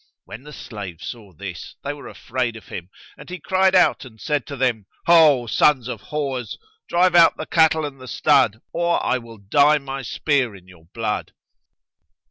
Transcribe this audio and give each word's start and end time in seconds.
When 0.25 0.41
the 0.41 0.51
slaves 0.51 1.05
saw 1.07 1.31
this, 1.31 1.75
they 1.83 1.93
were 1.93 2.07
afraid 2.07 2.55
of 2.55 2.69
him, 2.69 2.89
and 3.19 3.29
he 3.29 3.37
cried 3.39 3.75
out 3.75 4.03
and 4.03 4.19
said 4.19 4.47
to 4.47 4.55
them, 4.57 4.87
"Ho, 5.05 5.45
sons 5.45 5.87
of 5.87 6.01
whores, 6.05 6.57
drive 6.89 7.13
out 7.13 7.37
the 7.37 7.45
cattle 7.45 7.85
and 7.85 8.01
the 8.01 8.07
stud 8.07 8.61
or 8.73 9.05
I 9.05 9.19
will 9.19 9.37
dye 9.37 9.77
my 9.77 10.01
spear 10.01 10.55
in 10.55 10.67
your 10.67 10.85
blood." 10.85 11.33